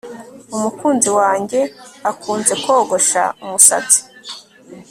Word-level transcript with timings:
Umukunzi 0.55 1.09
wanjye 1.19 1.59
akunze 2.11 2.53
kogosha 2.63 3.23
umusatsi 3.43 3.99